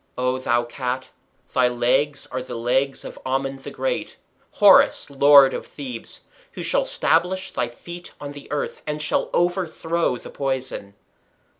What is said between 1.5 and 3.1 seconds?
thy legs (or, feet) are the legs